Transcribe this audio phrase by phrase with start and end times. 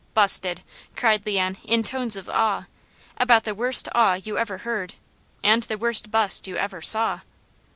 [0.15, 0.63] "Busted!"
[0.95, 2.65] cried Leon in tones of awe;
[3.17, 4.95] about the worst awe you ever heard,
[5.43, 7.19] and the worst bust you ever saw.